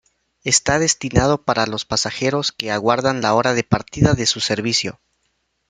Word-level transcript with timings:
Está 0.43 0.79
destinado 0.79 1.43
para 1.43 1.67
los 1.67 1.85
pasajeros 1.85 2.51
que 2.51 2.71
aguardan 2.71 3.21
la 3.21 3.35
hora 3.35 3.53
de 3.53 3.63
partida 3.63 4.15
de 4.15 4.25
su 4.25 4.39
servicio. 4.39 4.99